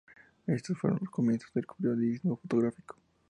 [0.47, 2.97] Y estos fueron los comienzos del periodismo fotográfico.